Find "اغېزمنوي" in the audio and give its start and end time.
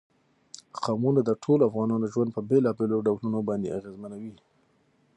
3.77-4.35